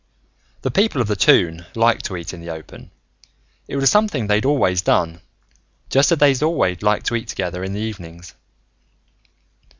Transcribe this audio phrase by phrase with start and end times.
[0.63, 2.89] The people of the Toon like to eat in the open.
[3.67, 5.21] It was something they'd always done,
[5.91, 8.33] just as they'd always like to eat together in the evenings.